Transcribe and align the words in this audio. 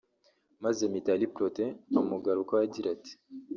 maze 0.63 0.81
Mitali 0.93 1.25
Protais 1.35 1.77
amugarukaho 1.99 2.61
agira 2.67 2.87
ati 2.95 3.13